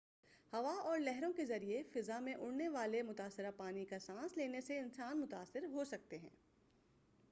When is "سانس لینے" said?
3.99-4.61